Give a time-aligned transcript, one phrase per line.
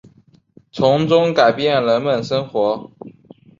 [0.71, 2.91] 从中改变人们生活